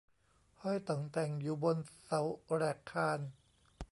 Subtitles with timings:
[0.61, 2.21] ห้อยต่องแต่งอยู่บนเสา
[2.55, 3.19] แหรกคาน